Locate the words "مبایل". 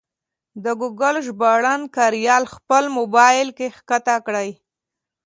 2.97-3.47